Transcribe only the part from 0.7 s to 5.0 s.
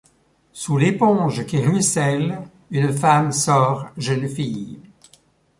l’éponge qui ruisselle, une femme sort jeune fille.